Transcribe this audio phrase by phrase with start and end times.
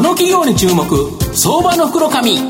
[0.00, 0.82] この企業に注目
[1.36, 2.44] 相場の袋紙こ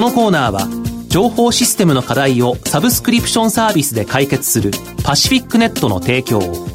[0.00, 0.66] のコーナーは
[1.08, 4.70] 情報システムの課題をサブスクリプションサービスで解決する
[5.04, 6.66] パシフィックネットの提供を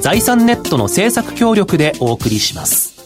[0.00, 2.98] 財産ネットの政策協力でお送りします。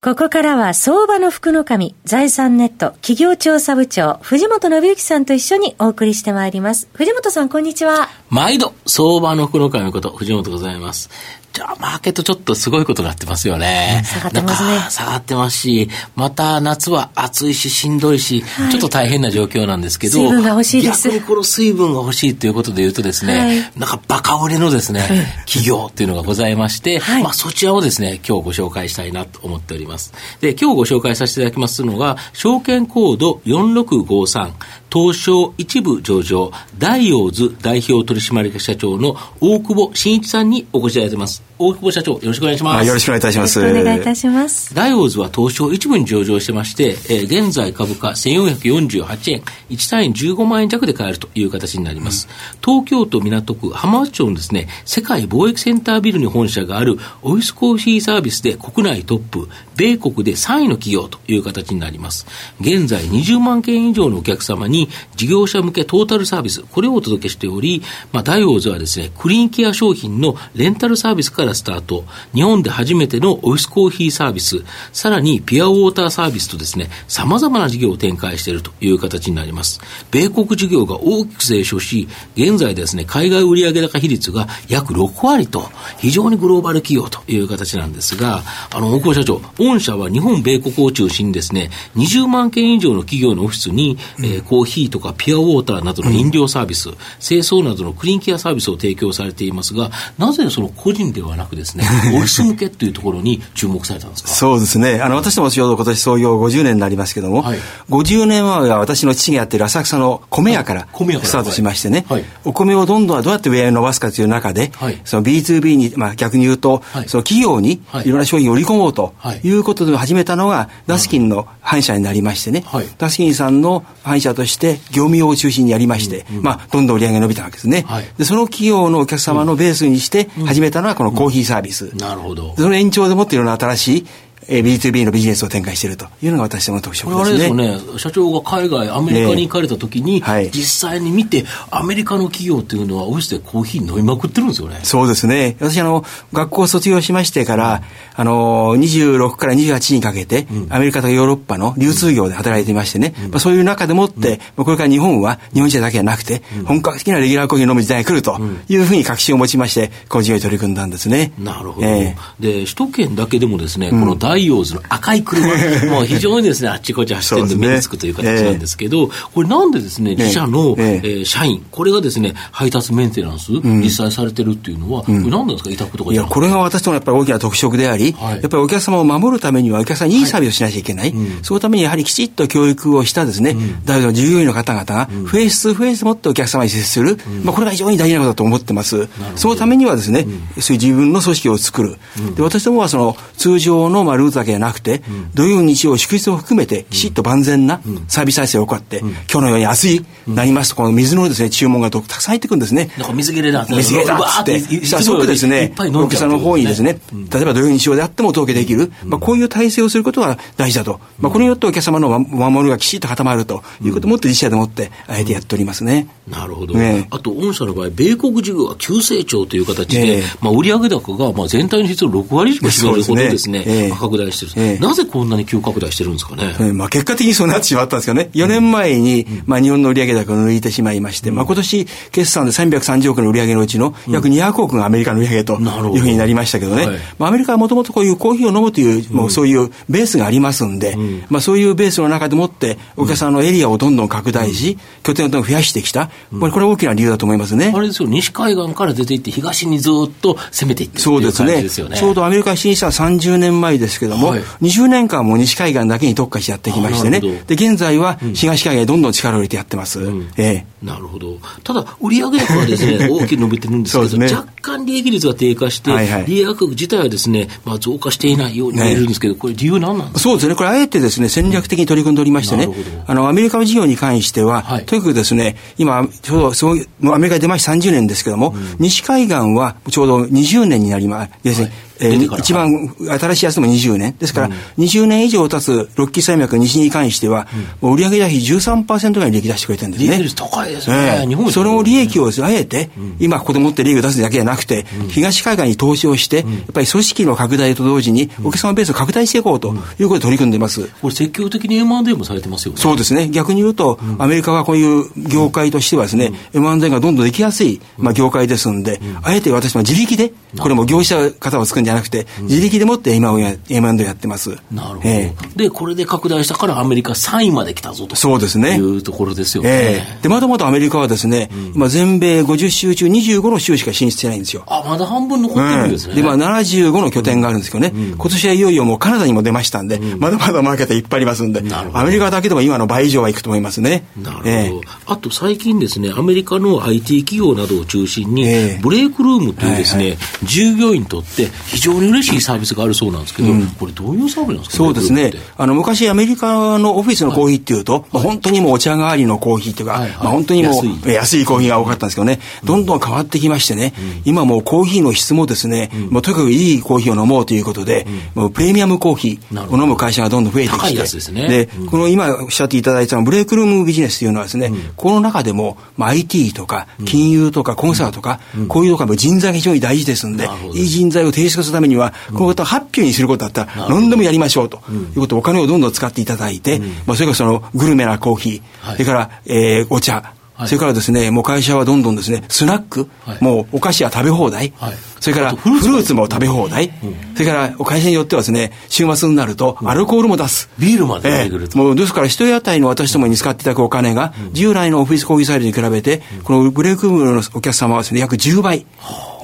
[0.00, 6.88] ここからは相場の福の神、財産ネット企業調査部長、藤本信之さんと一緒にお送りしてまいります。
[6.94, 8.08] 藤本さん、こんにちは。
[8.30, 11.10] 毎度、相場の福の神こと、藤本でございます。
[11.58, 14.04] じゃあ、マーケットちょっとすごいことになってますよね。
[14.06, 14.90] 下がってますね。
[14.90, 21.08] 下がってますし、また夏は暑いし、しんどいし、はい、ちょっと大変な状況なんですけど、水分が欲しいです。
[21.08, 25.02] 逆にこの水分が欲しいということで言うとですね、はい、なんかバカ売れのですね、
[25.46, 30.12] 企業っていうのがございまして、はい、まあそちらをですね、今日ご紹介したいなと思っております。
[30.40, 34.52] で、今日ご紹介させていただきますのが、証券コード4653、
[34.92, 41.47] 東証一部上場、ダイオーズ代表取締役社長の大久保真一さんにお越しいただいています。
[41.60, 42.86] 大久保社長、よろしくお願いします。
[42.86, 43.58] よろしくお願いいたします。
[43.58, 44.72] お願いいたします。
[44.76, 52.28] ダイオーズは東証一部に上場してまして、えー、現在株価1448円、1単位15万円弱で買えるという形になります。
[52.28, 62.28] うん、東京都港区浜松町のですね、世界貿易センタービルに本社があるオイスコーヒーサービスで国内トップ、米国で3位の企業という形になります。
[62.60, 67.82] 現在20万件以上のお客様に事業者向けトータルサービス、これをお届けしており、
[68.12, 72.04] まあ、ダイオーズはですね、クリーンケア商品のレンタルサービスからスタート、
[72.34, 79.80] 日本で初めてのオイスコーヒーサービス、さらにピアウォーターサービスとですね、様々な事業を展開しているという形になります。
[80.10, 104.28] 米国事業が大きく成長し、現在ですね、海外売上高比率が約6割と、非常にグローバル企業という形なんですが、あの、大久保社長、御社は日本、米国を中心にですね、20万件以上の企業のオフィスに、えー、コーヒーとかピアウォーターなどの飲料サービス、うん、清掃などのクリーンケアサービスを提供されていますが、なぜその個人ではなくですね、オフィス向けというところに注目されたんですか？
[104.28, 105.00] そうですね。
[105.00, 107.58] あの、私どもちょうど今年創業50年になりますけども、はい、
[107.88, 118.08] 50年前は私の父がやっている浅草の米屋からスタートしましてね、はい、お米をどんどんどうやって上へ伸ばすかという中で、はい、その B2B に、まあ逆に言うと、その企業にい。
[118.10, 119.14] ろんな商品を売り込もうと
[119.44, 119.50] い。
[119.50, 122.64] うことで始めたのが、ダスキンの反社になりましてね、
[122.98, 127.84] ダスキンさんの反社として業務用を中心にやりまして、うんうん、まあ、どんどん売り上げ伸びたわけですね、
[128.16, 128.24] で。
[128.24, 131.94] その企業のお客様のベースにして始めたのはこのコーヒーサービス。
[131.94, 132.54] なるほど。
[132.56, 134.06] その延長でもっていろんな新しい
[134.48, 137.48] えー、B2B のビジネスを展開しているというのが私どもの特徴ですね。
[137.50, 144.80] これあれですよね、社長が海外、アメリカに行かれた時に、はい、実際に見て、アメリカの企業っていうのは、オフィスでコーヒー飲みまくってるんですよね。
[144.82, 145.56] そうですね。
[145.60, 147.82] 私、あの、学校を卒業しましてから、
[148.14, 158.38] あの、26から28にかけて、うん、アメリカとヨーロッパの流通業で働いていましてね、うん、まあ、そういう中でもって、うん、これから日本は日本茶だけじゃなくて、本格的なレギュラーコーヒーを飲む時代が来ると
[158.68, 161.32] いうふうに確信を持ちまして、この事業に取り組んだんですね。
[161.38, 161.86] なるほど。
[161.86, 165.46] えー、で、首都圏だけでもですね、この大の赤いい車、
[165.90, 189.08] もう非常にですね、あっちこっち走ってるんで目につくという形なんですけど、これなんでですね、自社の、えー、社員、これがですね、配達メンテナンス、うん、実際されてるっていうのは、うん、これ何なんですか、委託とかいや、これが私とのやっぱり大きな特色であり、はい、やっぱりお客様を守るためには、お客さんにいいサービスをしなきゃいけない、そのためにやはりきちっと教育をしたですね、大学の従業員の方々が、フェイス2フェイスもってお客様に接する、まあ、これが非常に大事なことだと思ってます。
[189.36, 190.26] そのためにはですね、
[190.60, 191.96] そういう自分の組織を作る。
[192.36, 195.02] で私どもはその通常のまあルーツだけじゃなくて、
[195.34, 202.90] 土曜日曜祝日を含めてきちっと万全なサービス体制を行って、今日のように暑いなりますとこの水のですね注文がたくさん入ってくるんですね。
[203.14, 207.00] 水切れだ水切れだっつって、即ですね、お客さんの方にですね、
[207.32, 211.00] 例えば土曜日曜であっても届けできる、まあこういう体制をすることが大事だと。
[211.18, 216.08] まあこれによってお客様の守りがきちっと固まるということをもって自社でもってあえてやっておりますね。
[216.28, 216.74] なるほど。
[217.10, 224.80] あと御社の場合米国事業は急成長という形で、まあ売上高がまあ全体の実の6割以上占めるほどですね、拡大してる。
[224.80, 226.54] なぜこんなに急拡大してるんですかね。
[226.58, 236.86] えー、まあ結果的にそうなってしまったんですけどね、4年前に、まあ日本の売上高を抜いてしまいまして、まあ今年決算で330億の売上のうちの約200億がアメリカの売上というふうになりましたけどね、
[237.18, 240.96] まあアメリカはもともとこういうコーヒーを飲むという、もうそういうベースがありますんで、
[241.28, 247.72] まあそういうベースの中でもってお客さんのエリアをどんどん拡大し、拠点をどんどん増やしてきた、これこれ大きな理由だと思いますね。
[247.74, 251.68] あれですよ、西海岸から出ていって東にずっと攻めていってそうですね。
[251.94, 257.20] ちょうどアメリカ進出は30年前ですけども、はい、20年間も西海岸だけに特化してやってきましてね。
[257.20, 260.00] で、現在は東海岸へどんどん力を入れてやってます。
[260.00, 260.86] うん、ええ。
[260.86, 261.36] なるほど。
[261.64, 270.20] ただ、売上高はですね、 大きく伸びてるんですけど、ね、若干利益率が低下して、はいはい、利益額自体はですね、まあ、増加していないように見えるんですけど、ね、これ理由何なんですか？
[270.20, 272.68] そうですね、これあえてですね、戦略的に取り組んでおりましてね、
[273.06, 281.30] あの、アメリカの事業に関しては、はい、とにかくですね、今、ちょうど、そういう、アメリカ出まして30年ですけども、うん、西海岸はちょうど20年になります。
[281.42, 284.14] ですね、えー、一番新しいやつでも20年。
[284.18, 287.46] ですから、20年以上経つロッキー山脈西に関しては、
[287.80, 290.10] もう売上高比13%ぐらい利益出してくれてるんですね。
[290.10, 290.96] 利益率高いですね。
[291.22, 300.88] えー、日本その利益をあえて、今ここで持って利益を出すだけじゃなくて、東海岸に投資をして、やっぱり組織の拡大と同時に、お客様ベースを拡大していこうということで取り組んでいます。
[301.00, 302.80] これ積極的に M&A もされてますよね。
[302.80, 303.28] そうですね。
[303.28, 314.50] 逆に言うと、アメリカはこういう業界としてはですね、M&A がどんどんできやすい、まあ、業界ですんで、あえて私も自力で、これも業者方を作るんじゃなくて、自力力でもって今をや M&A やってます。
[314.70, 318.76] なるほど、えー、で、これで拡大したからアメリカ3位まで来たぞとそうですね。
[318.76, 319.70] いうところですよね。
[319.72, 324.64] えー、で、まだまだアメリカはですね、うん、今全米50州中25の州しか進出してないんですよ。
[324.66, 326.14] あ、まだ半分残ってるんですね。
[326.14, 331.62] で、まあ75の拠点があるんですけどね、うん、今年はいよいよもうカナダにも出ましたんで、うん、まだまだマーケットいっぱいありますんで、
[331.92, 334.04] アメリカだけでも今の倍以上はいくと思いますね。
[334.20, 334.50] なるほど。
[334.50, 338.44] えー、あと最近ですね、アメリカの IT 企業などを中心に、
[338.82, 345.32] ブレイクルームというですね、従業員にとって非常に嬉しいサービスがあるそうなんですけど、うん、これどういうサービスなんですか、そうですね。
[345.56, 351.44] あの、昔アメリカのオフィスのコーヒーっていうと、はい、まあ、本当にもうお茶代わりのコーヒーっていうか、はいはい、まあ、本当にもう安い。
[351.44, 374.82] コーヒーが多かったんですけどね、どんどん変わってきましてね、うん、今もうコーヒーの質もですね、うん、もうとにかくいいコーヒーを飲もうということで、もうプレミアムコーヒーを飲む会社がどんどん増えてきて、でね、で、この今おっしゃっていただいたのブレイクルームビジネスというのはですね、この中でも、まあ、IT とか金融とかコンサートとか、こういうところ人材が非常に大事ですんで、いい人材を提出するためには、このことをハッピーにすることだったら、何でもやりましょうと。
[374.88, 380.32] いうことお金をどんどん使っていただいて、まあ、それからそのグルメなコーヒー、それから、えー、お茶、
[380.66, 383.08] それからですね、もう会社はどんどんですね、スナック、
[383.40, 384.72] もうお菓子は食べ放題、
[385.20, 386.92] それからフルーツも食べ放題、
[387.34, 390.68] それから会社によってはですね、週末になるとアルコールも出す。
[390.78, 391.78] ビールまで出てくると。
[391.78, 398.86] もうですから一屋台の私どもに使っていただくお金が、従来のオフィスコーヒーサイドに比べて、このブレイクムーのお客様はですね、約10倍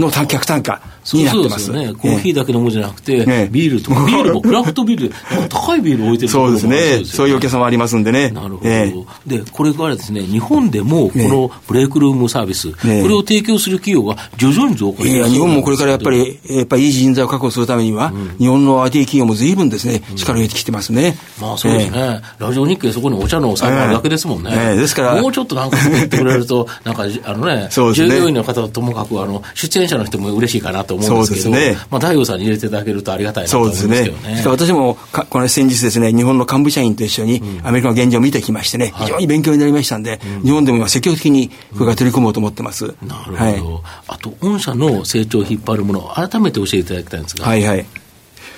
[0.00, 0.80] の客単価。
[1.12, 1.66] になってます。
[1.66, 1.94] そうですね。
[1.94, 5.14] コーヒーだけ飲むじゃなくて、ビールとか、 ビールもクラフトビールで、
[5.48, 7.04] 高いビール置いてるそうですね。
[7.04, 8.30] そういうお客様ありますんでね。
[8.30, 9.06] なるほど。
[9.26, 21.16] で、これからですね、日本でもこのブレイクルームサービス、これを提供する企業が徐々に増加していや、日本もこれからやっぱり、やっぱりいい人材を確保するためには、日本の IT 企業も随分ですね、力を入れてきてますね。
[21.40, 22.20] まあそうですね。
[22.38, 24.76] ラジオ日経そこにお茶の栽培だけですもんね。
[24.76, 25.20] ですから。
[25.20, 31.78] もうちょっとなんか言ってくれると、 なんか、あのね、従業員の方ともかく、あの、出演者の人も嬉しいかなと思うんですけど、そうですね。
[31.90, 34.04] まあ、大悟さんに入れていただけるとありがたいなと思いますけどね。
[34.04, 34.50] そうですね。
[34.50, 34.98] 私も
[35.30, 42.94] この先日ですね、日本の幹部社員と一緒にアメリカの現状を見てきましてね、非常に勉強になりましたんで、日本でも今積極的にこれから取り組もうと思ってます。
[43.06, 43.36] なるほど。
[43.36, 43.62] はい、
[44.08, 47.46] あと、御社の成長を引っ張るものを改めて教えていただきたいんですが。
[47.46, 47.86] はいはい。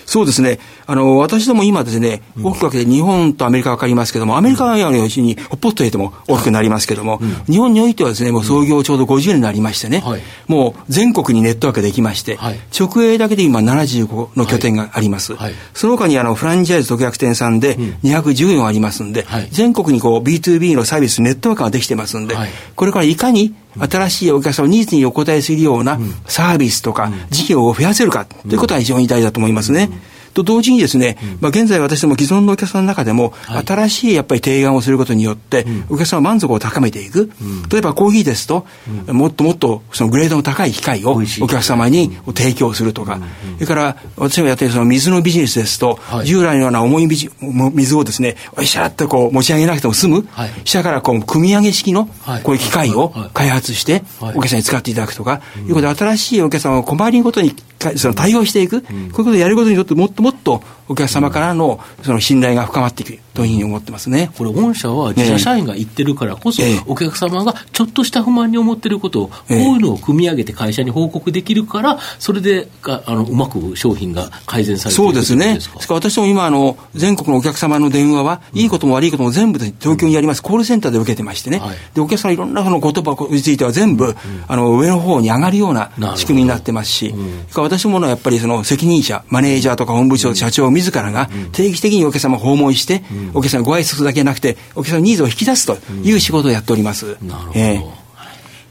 [0.07, 0.61] そうですね。
[0.87, 15.35] あの、私ども今ですね、大きく分けて日本とアメリカ分かりますけども、アメリカはのうちに、ほっぽっと言っても大きくなりますけども、うん、日本においてはですね、もう創業ちょうど50年になりましてね、はい、もう全国にネットワークできまして、はい、直営だけで今75の拠点があります。
[15.35, 22.37] はい、その他にあの、フランチャイズ特約店さんで214ありますんで、全国にこう B2B のサービスネットワークができてますんで、
[22.77, 29.91] これからいかに新しいお客様のニーズにお応えするようなサービスとか事業を増やせるかということは非常に大事だと思いますね。
[30.37, 33.33] うんと同時にですね、まあ、現在私ども既存のお客さんの中でも、
[33.67, 37.31] 新しいやっぱり提案をすることによって、お客様満足を高めていく。
[37.71, 38.67] 例えばコーヒーですと、
[39.09, 43.19] もっともっとそのグレードの高い機械をお客様に提供するとか、
[43.55, 50.29] それから私がやっているその水のビジネスですと、従来のような重い水をですね、おいしゃっとこう持ち上げなくても済む、
[50.65, 52.09] 下からこう組み上げ式の
[52.43, 57.55] こういう機械を開発して、お客さんに使っていただくとか、いうことで新しいお客様を困りごとに
[57.97, 63.26] その対応していく、こういうことをやることによってもっともっとお客様からのその信頼が深まっていく。
[63.37, 64.31] というふうに思ってますね。
[64.37, 75.55] これ、御社は自社社員が言ってるからこそ、お客様がちょっとした不満に思ってることを、こういうのを組み上げて会社に報告できるから、それであのうまく商品が改善されてそうですね。
[75.55, 84.17] ですから私も今あの、全国のお客様の電話は、いいことも悪いことも全部東京にあります、コールセンターで受けてましてね、はい、でお客様いろんなその言葉については全部、
[84.49, 87.15] あの上の方に上がるような仕組みになってますし、
[87.55, 93.03] 私ものやっぱりその責任者、マネージャーとか本部長、社長自らが定期的にお客様を訪問して、
[93.35, 97.17] お客様ご挨拶だけじゃなくて、お客様のニーズを引き出すという仕事をやっております。
[97.23, 97.61] なるほど。
[97.61, 97.91] えー、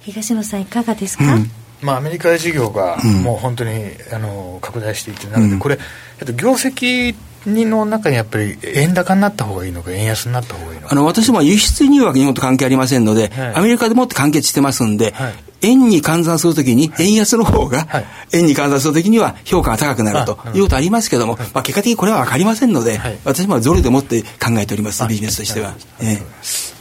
[0.01, 1.51] 東野さんいかがですか、うん。
[1.81, 3.71] まあ、アメリカ事業がもう本当に、
[4.11, 5.77] あの拡大していってなので、これ、
[6.19, 10.91] えっと、業績の中にやっぱり円高になった方がいいのか、円安になった方がいいのか。
[10.91, 17.87] あの、私も輸出入は日本と関係ありませんので、はい、アメリカでもって関係してますんで、はい、円に換算するときに、円安の方が、
[18.33, 25.73] 円に換算するときには評価が高くなるということありますけども、まあ、結果的にこれは分かりませんので、私もゾルでもって考えております、ビジネスとしては。
[26.01, 26.74] ええ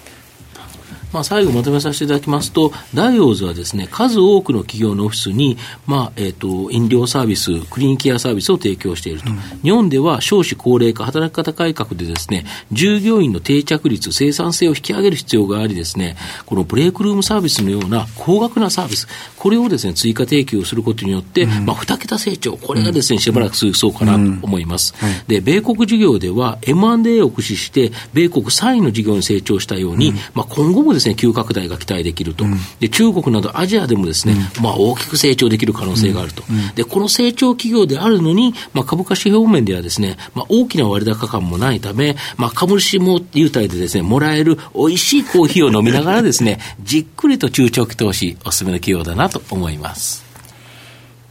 [1.15, 5.57] まあ、最後まとめさせていただきますと、ダイオーズはですね、数多くの企業のオフィスに、
[5.87, 9.31] まあ、えっ、ー、と、飲料サービス、クリーンケアサービスを提供していると。
[9.31, 16.17] うん、日本では少子高齢化、働き方改革でですね、従業員の定着率、生産性を引き上げる必要がありですね、
[16.47, 19.07] このブレイクルームサービスのような高額なサービス、
[19.39, 24.95] これをですね、追加提供することによって、うん、まあ、二桁成長、これがですね、しばらく続きそうかなと思います。
[25.01, 36.43] うん、で、米国事業では M&A を駆使して、米国3位の事業に成長したように、まあ、今後もですね、急拡大が期待できると、うん、で中国などアジアでもですね、うん、まあ、大きく成長できる可能性があると、
[36.75, 50.25] でこの成長企業であるのに、まあ、株価指標面ではですね、まあ、大きな割高感もないため、まあ、株主も優待でですね、もらえる美味しいコーヒーを飲みながらですね、 じっくりと中長期投資、おすすめの企業だなと思います。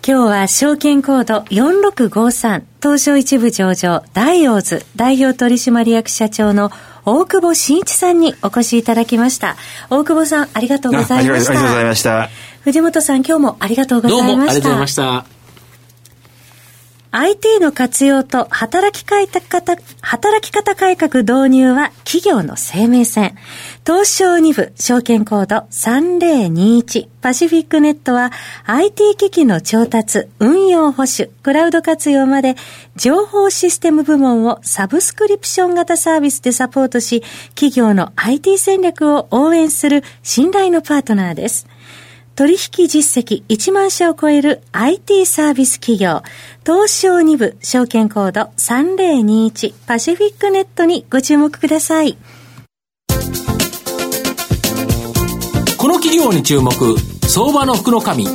[0.06, 6.72] 今日は証券コード4653東証一部上場ダイオーズ代表取締役社長の
[7.06, 9.56] 大久保慎一さんにお越しいただきました。
[9.90, 11.54] 大久保さん、ありがとうございました。
[11.54, 12.30] ありがとうございました。
[12.62, 14.28] 藤本さん、今日もありがとうございました。
[14.28, 15.43] どうもありがとうございました。
[17.16, 19.30] IT の活用と働き方、
[20.02, 23.36] 働き方改革導入は企業の生命線。
[23.86, 28.32] 東証2部証券コード3021パシフィックネットは
[28.66, 32.56] IT 機器の調達、運用保守、クラウド活用まで
[32.96, 41.68] 情報システム部門をサブスクリプション型サービスでサポートし、企業の IT 戦略を応援する信頼のパートナーです。
[42.36, 46.24] 取引実績1万社を超える IT サービス企業、
[46.66, 52.18] 東証2部証券コード3021パシフィックネットにご注目ください。
[55.78, 56.72] この企業に注目、
[57.28, 58.26] 相場の福の神。
[58.26, 58.32] こ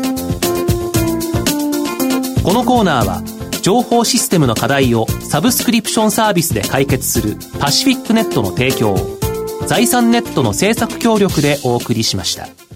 [2.53, 3.23] のコーナーは、
[3.63, 9.19] 情報システムの課題をサブスクリプションサービスで解決するパシフィックネットの提供を、
[9.67, 12.68] 財産ネットの政策協力でお送りしました。